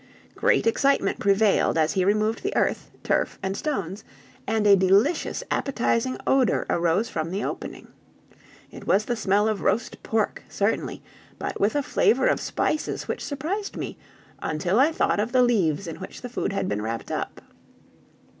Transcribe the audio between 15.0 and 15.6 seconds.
of the